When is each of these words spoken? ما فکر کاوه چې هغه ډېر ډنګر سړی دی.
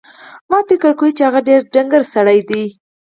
ما 0.49 0.59
فکر 0.69 0.91
کاوه 0.99 1.15
چې 1.17 1.21
هغه 1.27 1.39
ډېر 1.47 1.61
ډنګر 1.73 2.01
سړی 2.13 2.39
دی. 2.49 2.63